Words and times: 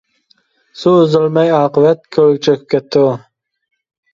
سۇ 0.83 0.93
ئۈزەلمەي 1.01 1.53
ئاقىۋەت، 1.57 2.03
كۆلگە 2.17 2.41
چۆكۈپ 2.49 2.67
كەتتى 2.75 3.05
ئۇ. 3.07 3.13